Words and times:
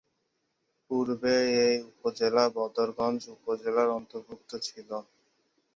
পুর্বে 0.85 1.35
এ 1.59 1.67
উপজেলা 1.89 2.43
বদরগঞ্জ 2.55 3.21
উপজেলার 3.35 3.87
অর্ন্তভূক্ত 3.89 4.51
ছিল। 4.67 4.89